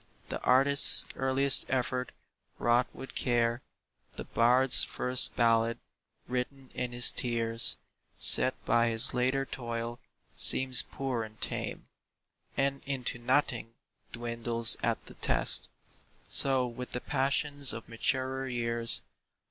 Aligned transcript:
The 0.29 0.41
artist's 0.41 1.05
earliest 1.15 1.63
effort, 1.69 2.11
wrought 2.57 2.87
with 2.91 3.13
care, 3.13 3.61
The 4.13 4.23
bard's 4.23 4.83
first 4.83 5.35
ballad, 5.35 5.77
written 6.27 6.71
in 6.73 6.91
his 6.91 7.11
tears, 7.11 7.77
Set 8.17 8.55
by 8.65 8.87
his 8.87 9.13
later 9.13 9.45
toil, 9.45 9.99
seems 10.35 10.81
poor 10.81 11.21
and 11.23 11.39
tame, 11.39 11.85
And 12.57 12.81
into 12.87 13.19
nothing 13.19 13.75
dwindles 14.11 14.75
at 14.81 15.05
the 15.05 15.13
test. 15.13 15.69
So 16.29 16.65
with 16.65 16.93
the 16.93 16.99
passions 17.01 17.71
of 17.71 17.87
maturer 17.87 18.47
years. 18.47 19.03